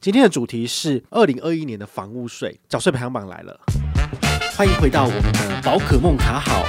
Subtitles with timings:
[0.00, 3.60] 今天的主题是二零二一年的房屋税缴税排行榜来了，
[4.56, 6.64] 欢迎回到我们的宝可梦卡好，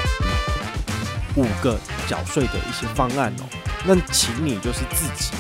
[1.38, 3.46] 五个缴税的一些方案哦，
[3.86, 5.32] 那请你就是自己。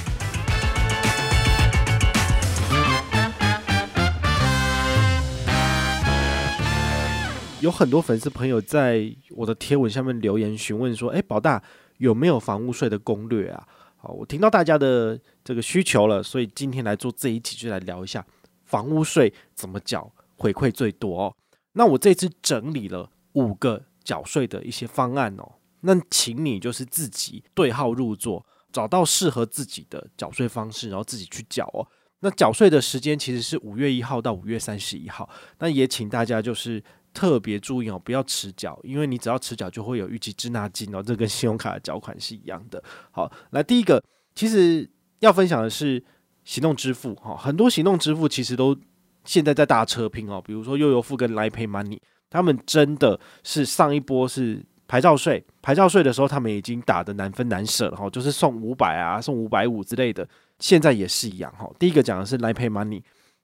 [7.59, 11.63] 有很多粉丝朋友在我的贴文下面留言询问说：“哎，宝大
[11.97, 13.67] 有没有房屋税的攻略啊？”
[14.01, 18.25] 好，我听到大家的这个需求了，所以今天来做这一期，就来聊一下
[18.63, 21.35] 房屋税怎么缴，回馈最多哦。
[21.73, 31.85] 那我这次整理了五个缴税的一些方案哦，那请你就是自己对号入座，找到适合自己的缴税方式，然后自己去缴哦。
[32.21, 35.29] 那缴税的时间其实是五月一号到五月三十一号，
[35.59, 36.81] 那也请大家就是。
[37.13, 42.81] 特别注意哦，不要迟缴，因为你只要迟缴就会有逾期滞纳金哦， 这跟信用卡的缴款是一样的。
[43.11, 44.03] 好，来第一个，
[44.35, 46.03] 其实要分享的是
[46.45, 48.77] 行动支付哈，很多行动支付其实都
[49.25, 60.27] 现在在大车拼哦，比如说悠游付跟 Line Pay Money，他们真的是上一波是牌照税，牌照税的时候他们已经打得难分难舍了哈，就是送五百啊，送五百五之类的，
[60.59, 61.69] 现在也是一样哈。
[61.77, 63.01] 第一个讲的是 Line Pay Money。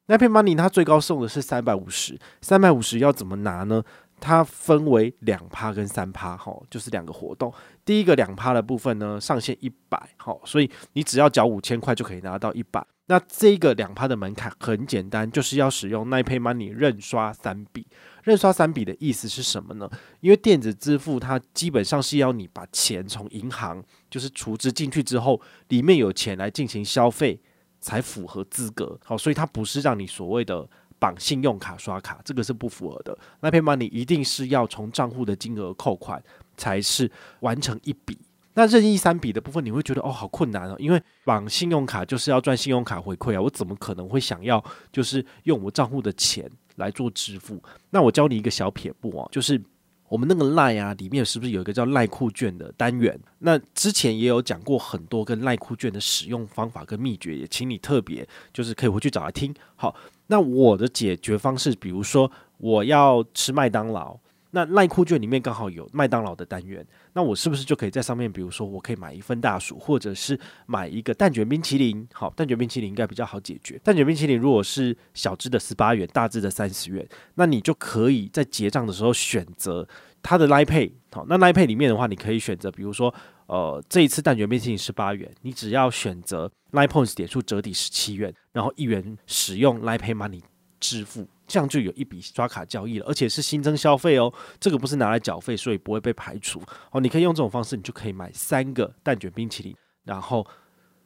[0.07, 3.83] Line Pay Money 它最高送的是三百五十，三百五十要怎么拿呢？
[4.21, 7.53] 它分为两趴跟三趴，哈，就是两个活动。
[7.83, 12.85] 第一个两趴的部分呢，上限一百，好，所以你只要缴五千块就可以拿到一百。
[13.07, 17.85] 那这个两趴的门槛很简单，就是要使用 Nipay Money 认刷三笔。
[18.23, 19.89] 认刷三笔的意思是什么呢？
[20.21, 27.39] 因为电子支付它基本上是要你把钱从银行就是储值进去之后，里面有钱来进行消费。
[27.85, 33.15] 才符合资格，好，所以它不是让你所谓的绑信用卡刷卡，这个是不符合的。
[33.41, 36.19] 那笔 Money 一定是要从账户的金额扣款，
[36.57, 38.17] 才是完成一笔。
[38.55, 47.61] 那任意三笔的部分，你会觉得哦，好困难哦，因为绑信用卡就是要赚信用卡回馈啊，我怎么可能会想要就是用我账户的钱来做支付？
[47.91, 49.61] 那我教你一个小撇步哦，就是。
[50.07, 53.19] 我们那个赖啊，里面是不是有一个叫赖酷券的单元？
[53.39, 59.53] 那之前也有讲过很多跟赖酷券的使用方法跟秘诀，也请你特别就是可以回去找来听。
[59.75, 59.95] 好，
[60.27, 64.17] 那我的解决方式，比如说我要吃麦当劳。
[64.55, 72.07] 那赖酷券里面刚好有麦当劳的单元，那我是不是就可以在上面，比如说我可以买一份大薯，或者是买一个蛋卷冰淇淋？
[72.13, 73.77] 好，蛋卷冰淇淋应该比较好解决。
[73.83, 79.85] 蛋卷冰淇淋如果是小只的十八元，大只的三十元，那你就可以在结账的时候选择
[80.23, 80.93] 它的 Line Pay。
[81.11, 83.13] 好，那 Line Pay 里面的话，你可以选择，比如说
[83.47, 90.41] 呃这一次蛋卷冰淇淋十八元，你只要选择 Line Points 点数折抵十七元，然后一元使用 Line Pay Money
[90.85, 91.27] 支付。
[91.47, 94.33] 这样就有一笔刷卡交易了，而且是新增消费哦。
[94.59, 96.99] 这个不是拿来缴费，所以不会被排除哦。
[96.99, 100.45] 你可以用这种方式，你就可以买三个蛋卷冰淇淋，然后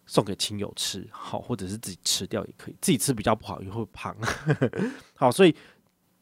[0.05, 2.75] 送给亲友吃，好，或者是自己吃掉也可以。
[2.79, 4.15] 自己吃比较不好，也会胖。
[5.15, 5.53] 好，所以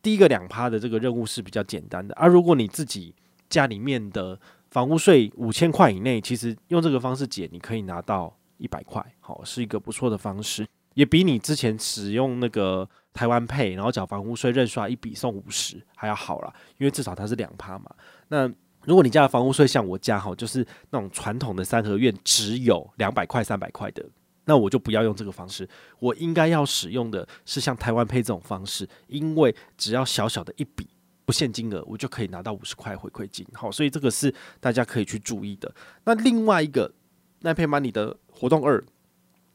[0.01, 2.15] 第一个两趴的这个任务是比较简单的。
[2.15, 3.13] 而、如果你自己
[3.49, 4.39] 家里面的
[4.71, 10.67] 房屋税五千块以内，其实用这个方式解，你可以拿到一百块，好，是一个不错的方式。
[10.95, 17.89] 也比你之前使用那个台湾配然后缴房屋税认刷一笔送五十还要好啦，因为至少它是两趴嘛。
[18.27, 18.47] 那
[18.83, 24.05] 如果你家的房屋税像我家哈，就是那种传统的三合院，只有两百块、三百块的，
[24.45, 25.67] 那我就不要用这个方式。
[25.97, 30.87] 我应该要使用的是像台湾配这种方式，因为只要小小的一笔
[31.25, 33.43] 不限金额，我就可以拿到五十块回馈金。
[33.53, 35.73] 好，所以这个是大家可以去注意的。
[36.03, 36.93] 那另外一个
[37.39, 38.83] 那配 Money 的活动二。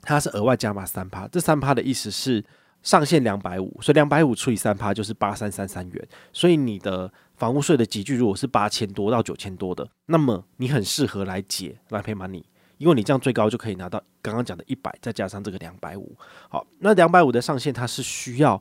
[0.04, 2.44] 它是额外加码三趴，这三趴的意思是
[2.82, 6.08] 上限两百五，所以两百五除以三趴就是八三三三元。
[6.32, 12.42] 所以你的房屋税的集聚如果是八千多到九千多的，那么你很适合来解 Line Pay Money，
[12.78, 16.16] 因为你这样最高就可以拿到刚刚讲的一百，再加上这个两百五。
[16.48, 18.60] 好，那两百五的上限它是需要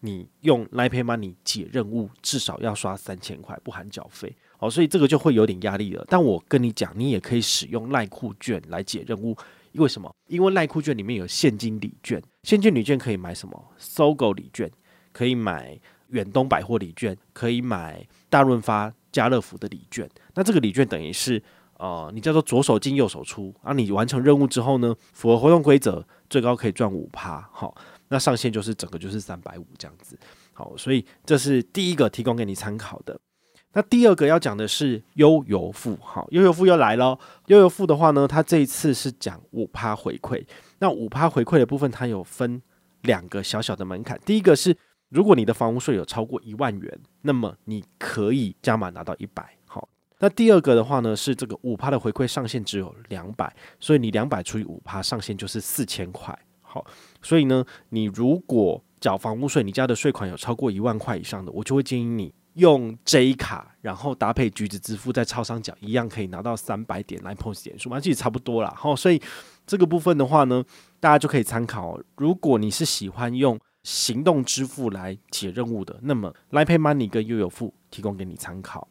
[0.00, 4.34] 你用 l i Pay Money 解任务，至少要刷三千块，不含缴费。
[4.58, 6.04] 好，所以这个就会有点压力了。
[6.08, 9.36] 但我跟你讲，你也可以使用赖库券来解任务。
[9.72, 10.14] 因为什么？
[10.28, 14.70] 因为赖库券里面有现金礼券，现金礼券可以买什么搜狗礼券，
[15.12, 15.78] 可以买
[16.08, 20.08] 远东百货礼券，可以买大润发、家乐福的礼券。
[20.34, 21.40] 那这个礼券等于是，
[21.78, 23.72] 呃，你叫做左手进右手出啊。
[23.72, 27.48] 你完成任务之后呢，符合活动规则，最高可以赚五趴。
[27.52, 27.76] 好，
[28.08, 30.18] 那上限就是整个就是三百五这样子。
[30.52, 33.16] 好，所以这是第一个提供给你参考的。
[33.74, 37.18] 那第二个要讲的是悠游付，好，悠游付又来了。
[37.46, 40.44] 悠游付的话呢，它这一次是讲五趴回馈。
[40.78, 42.60] 那五趴回馈的部分，它有分
[43.02, 44.20] 两个小小的门槛。
[44.26, 44.76] 第一个是，
[45.08, 49.56] 如果你的房屋税有超过一万元，那么你可以加码拿到一百。
[49.66, 56.38] 好，那第二个的话呢，是这个五趴的回馈上限只有两百，所以你两百除以五趴，上限就是四千块。
[56.60, 56.84] 好，
[57.22, 68.72] 所以呢，你如果缴房屋税，你家的税款有超过一万块以上的，我就会建议你用 J 卡，然后搭配橘子支付，在超商缴一样可以拿到三百点 Line Points 点数嘛，其实差不多啦。
[68.76, 69.20] 好，所以
[69.66, 70.64] 这个部分的话呢，
[71.00, 71.98] 大家就可以参考。
[72.16, 78.86] 如果你是喜欢用行动支付来解任务的，那么 Line Pay Money 跟悠游付提供给你参考。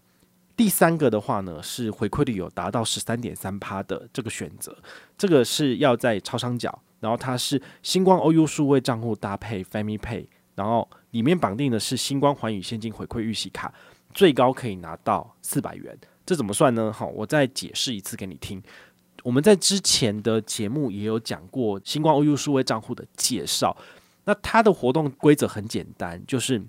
[0.57, 4.77] 第三个的话呢，是回馈率有达到十三点三趴的这个选择，
[5.17, 13.73] 这个是要在超商缴，然后它是星光 OU 数位账户搭配 Family Pay，然后里面绑定的是星光环宇现金回馈预习卡，
[14.13, 15.97] 最高可以拿到四百元。
[16.25, 16.91] 这怎么算呢？
[16.91, 18.61] 好，我再解释一次给你听。
[19.23, 23.75] 我们在之前的节目也有讲过星光 OU 数位账户的介绍，
[24.23, 26.61] 那它的活动规则很简单，就是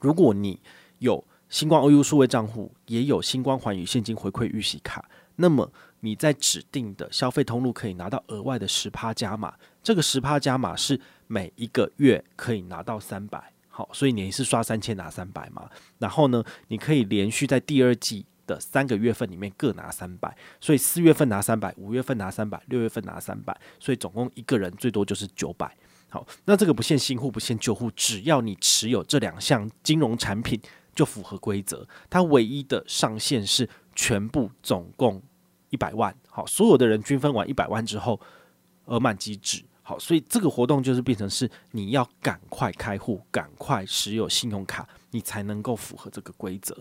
[0.00, 0.58] 如果你
[0.98, 5.04] 有星光 OU 数位账户也有星光环宇现金回馈预习卡，
[5.36, 15.68] 那么你在指定的消费通路可以拿到额外的十趴加码，这个十趴加码是每一个月可以拿到三百，好，所以你是刷三千拿三百嘛，
[15.98, 25.76] 然后呢，你可以连续在第二季的三个月份里面各拿三百，所以四月份拿三百，五月份拿三百，六月份拿三百，所以总共一个人最多就是九百，
[26.08, 30.60] 好，那这个不限新户不限旧户，只要你持有这两项金融产品。
[30.94, 35.20] 就符合规则，它唯一的上限是全部总共
[35.70, 38.20] 一百万，好，所有的人均分完一百万之后，
[38.84, 46.76] 额满即止，好，所以这个活动就是变成是你要赶快开户，赶快持有信用卡，你才能够符合这个规则。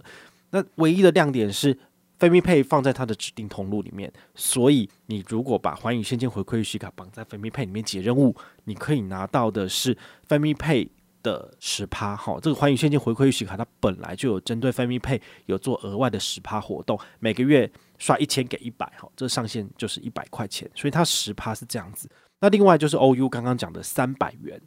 [0.49, 1.77] 那唯一的亮点是
[2.19, 9.95] FamiPay 放在它的指定通路里面，所以你如果把环宇现金回馈预习卡绑在 FamiPay 里面解任务，你可以拿到的是
[10.27, 10.87] FamiPay。
[11.23, 22.09] 的十趴哈，这个环宇现金回馈预习卡，它本来就有针对 FamiPay 有做额外的十趴活动，每个月刷一千给一百哈，这上限就是一百块钱，所以它十趴是这样子。
[22.43, 24.61] 那另外就是 OU 刚刚讲的三百元，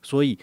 [0.00, 0.38] 所以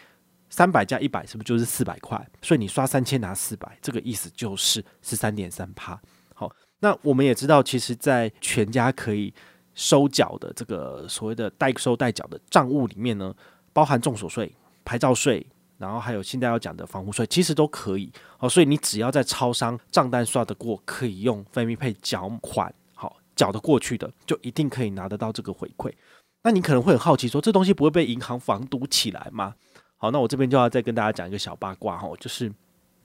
[0.51, 2.23] 三百加一百是不是就是四百块？
[2.43, 5.99] 所以你刷三千拿四百，这个意思就是十三点三趴。
[6.35, 6.47] 好，
[6.81, 9.33] 那我们也知道，其实，在全家可以
[9.73, 13.33] 收缴的这个所谓的代收代缴的账务里面呢，
[13.73, 15.43] 包含重所税、牌照税。
[15.77, 18.09] 然后还有现在要讲的房屋税，其实都可以
[18.39, 18.47] 哦。
[18.47, 25.91] 所以你只要在超商账单刷得过，可以用 FamiPay 缴款，好缴得过去的，就一定可以拿得到这个回馈。
[26.45, 29.55] 那你可能会很好奇说，这东西不会被银行防堵起来吗？
[29.97, 32.53] 好，那我这边就要再跟大家讲一个小八卦哈，就是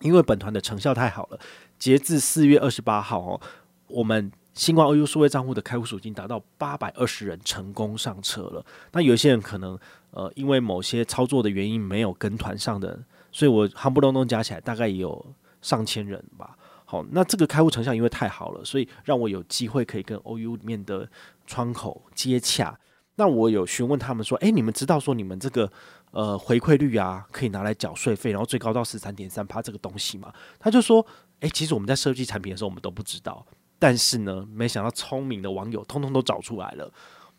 [0.00, 1.40] 因为本团的成效太好了，
[1.78, 3.40] 截至四月二十八号哦，
[3.88, 4.30] 我们。
[4.52, 8.62] 新光 OU 数位账户的开户数已经达到八百二十人成功上车了。
[8.92, 9.78] 那有些人可能
[10.10, 13.00] 呃因为某些操作的原因没有跟团上的，
[13.30, 15.24] 所以我夯不隆咚加起来大概也有
[15.62, 16.58] 上千人吧。
[16.84, 21.08] 好，那这个开户成效因为太好了，所以让我有机会可以跟 OU 里面的
[21.46, 22.76] 窗口接洽。
[23.16, 25.70] 那我有询问他们说，诶，你们知道说你们这个
[26.10, 30.32] 呃回馈率啊可以拿来缴税费，然后最高到十三点三趴这个东西吗？
[30.58, 31.04] 他就说，
[31.40, 33.46] 诶，其实我们在设计产品的时候我们都不知道。
[33.78, 36.92] 但是呢，没想到聪明的网友通通都找出来了。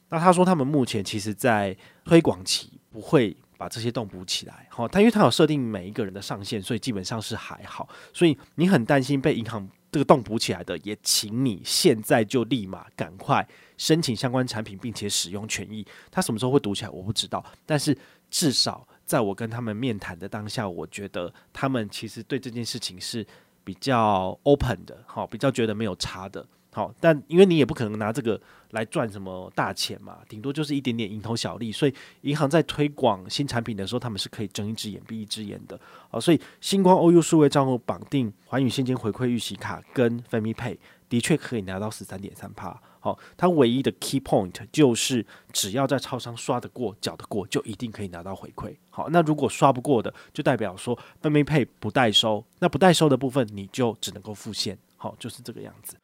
[0.10, 4.68] 那他说他们目前其实，在推广期不会把这些洞补起来。
[4.70, 7.88] 好，他因为他有设定每一个人的上限，所以基本上是还好。
[8.12, 13.48] 所以你很担心被银行这个洞补起来的，也请你现在就立马赶快
[13.78, 15.86] 申请相关产品，并且使用权益。
[16.10, 17.44] 他什么时候会堵起来，我不知道。
[17.66, 17.98] 但是
[18.30, 23.26] 至少在我跟他们面谈的当下，我觉得他们其实对这件事情是。
[23.64, 40.78] 比较 open 的，好，比较觉得没有差的，好，但因为你也不可能拿这个来赚什么大钱嘛，顶多就是一点点蝇头小利，所以银行在推广新产品的时候，他们是可以睁一只眼闭一只眼的，好，所以星光 OU 数位账户绑定环宇现金回馈预习卡跟 FamiPay
[41.10, 42.80] 的确可以拿到十三点三趴。
[43.02, 48.74] 好，它唯一的 key point 就是只要在超商刷得过、缴得过，就一定可以拿到回馈。
[48.92, 54.78] 好，那如果刷不过的，就代表说 FamiPay 不代收，那不代收的部分你就只能够付现。
[54.98, 55.98] 好，就是这个样子。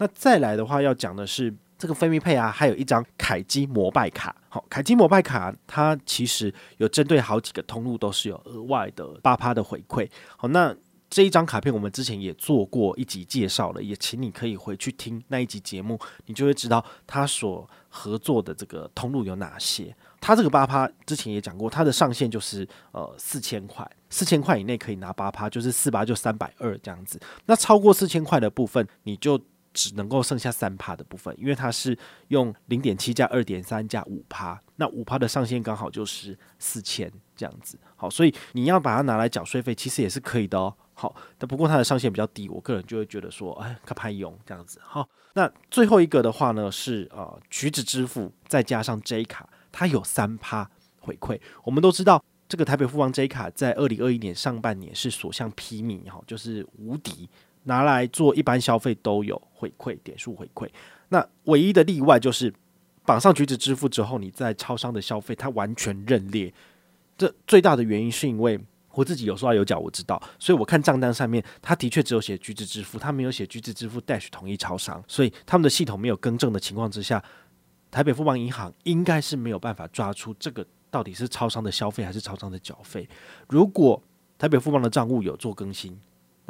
[0.00, 4.34] 那再来的话要讲的是这个 FamiPay 啊，还有一张凯基摩拜卡。
[4.48, 10.08] 好，凯基摩拜卡它其实有针对好几个通路都是有额外的八趴的回馈。
[10.36, 10.74] 好，那。
[11.12, 19.92] 这一张卡片我们之前也做过一集介绍了，也请你可以回去听那一集节目，你就会知道它所合作的这个通路有哪些。
[20.20, 27.18] 它这个八趴之前也讲过，它的上限就是呃四千块，四千块以内可以拿八趴，就是四八就三百二这样子。
[27.46, 29.36] 那超过四千块的部分，你就
[29.72, 31.96] 只能够剩下三趴的部分，因为它是
[32.28, 37.78] 用零点七加二点三加五趴，那五趴的上限刚好就是四千这样子。
[37.96, 40.74] 好，所以你要把它拿来缴税费，其实也是可以的哦。
[40.94, 44.78] 好，但不过它的上限比较低，我个人就会觉得说，哎，可怕用这样子。
[44.82, 50.70] 好，那最后一个的话呢是呃橘子支付再加上 J 卡，它有三趴。
[51.02, 51.40] 回馈。
[51.64, 57.26] 我们都知道，这个台北富邦 J 卡在二零二一年上半年是所向披靡哈，就是无敌，
[57.64, 60.68] 拿来做一般消费都有回馈点数回馈。
[61.08, 62.52] 那唯一的例外就是
[63.04, 66.52] 绑上橘子支付之后，你在超商的消费它完全认列。
[67.18, 68.58] 这最大的原因是因为
[68.92, 77.22] 我自己有刷有缴，我知道，所以我看账单上面，它的确只有写橘子支付，它没有写橘子支付 Dash 统一超商，所以他们的系统没有更正的情况之下，
[77.90, 83.08] 台北富邦银行应该是没有办法抓出这个到底是超商的消费还是超商的缴费。
[83.48, 84.02] 如果
[84.38, 85.98] 台北富邦的账务有做更新，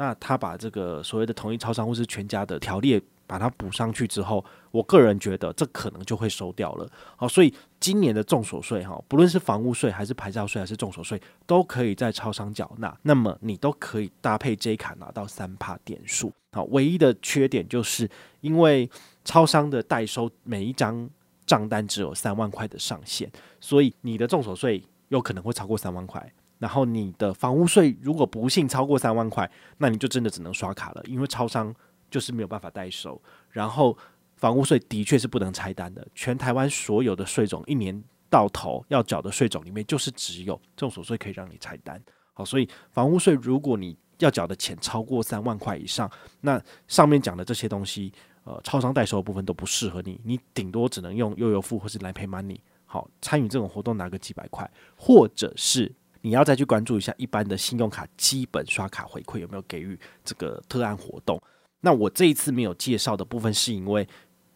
[0.01, 6.89] 那他把这个所谓的统一超商或是全家的条列把它补上去之后，我个人觉得这可能就会收掉了。
[7.15, 12.97] 好，所以今年的重所税哈，不论是房屋税还是牌照税还是重所税，都可以在超商缴纳。
[13.03, 16.33] 那么你都可以搭配 J 卡拿到三趴点数。
[16.53, 18.89] 好，唯一的缺点就是因为
[19.23, 21.07] 超商的代收每一张
[21.45, 26.33] 账单只有三万块的上限，所以你的重所税有可能会超过三万块。
[26.61, 31.75] 然后你的房屋税如果不幸超过三万块，那你就真的只能刷卡了，因为超商。
[32.11, 33.97] 就是没有办法代收，然后
[34.35, 36.05] 房屋税的确是不能拆单的。
[36.13, 42.03] 全台湾所有的税种，一年到头要缴的税种里面，就是只有综所税可以让你拆单。
[42.33, 48.11] 好，所以房屋税如果你要缴的钱超过三万块以上，那上面讲的这些东西，
[48.43, 52.59] 呃，超商代收的部分都不适合你，你顶多只能用悠游付或是 Line Pay Money。
[52.85, 55.89] 好，参与这种活动拿个几百块，或者是
[56.21, 61.41] 你要再去关注一下一般的信用卡基本刷卡回馈有没有给予这个特案活动。
[61.79, 64.07] 那我这一次没有介绍的部分，是因为，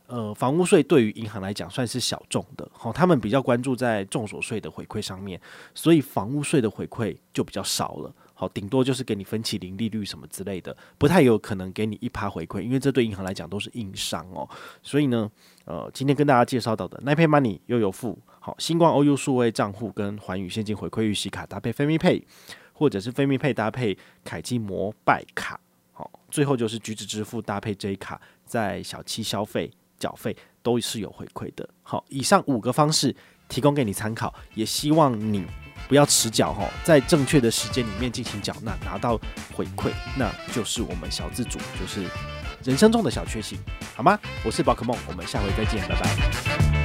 [0.05, 5.41] 呃，房屋税对于银行来讲算是小众的，好，他们比较关注在重所税的回馈上面，
[5.73, 14.47] 所以房屋税的回馈就比较少了，好，顶多就是给你分期零利率什么之类的，不太有可能给你一趴回馈，因为这对银行来讲都是硬伤哦，
[14.83, 15.31] 所以呢，
[15.63, 22.21] 呃，今天跟大家介绍到的 Line Pay Money 悠游付，好，星光 OU 数位账户跟环宇现金回馈预习卡搭配 FamiPay，
[22.73, 25.57] 或者是 FamiPay 搭配凯基摩拜卡。
[25.93, 31.67] 好，最后就是橘子支付搭配 J 卡，在小七消费缴费都是有回馈的。
[31.83, 33.15] 好，以上五个方式
[33.47, 35.45] 提供给你参考，也希望你
[35.87, 39.19] 不要迟缴哈，在正确的时间里面进行缴纳，拿到
[39.53, 42.07] 回馈，那就是我们小自主，就是
[42.63, 43.59] 人生中的小确幸，
[43.95, 44.17] 好吗？
[44.43, 46.84] 我是宝可梦，我们下回再见，拜拜。